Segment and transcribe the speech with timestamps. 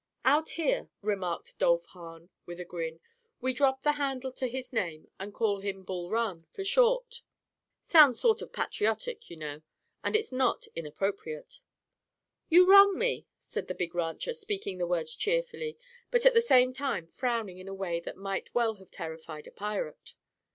[0.25, 2.99] "Out here," remarked Dolph Hahn, with a grin,
[3.39, 7.21] "we drop the handle to his name and call him 'Bul Run' for short.
[7.83, 9.61] Sounds sort of patriotic, you know,
[10.03, 11.59] and it's not inappropriate."
[12.49, 15.77] "You wrong me," said the big rancher, squeaking the words cheerfully
[16.09, 19.51] but at the same time frowning in a way that might well have terrified a
[19.51, 20.15] pirate.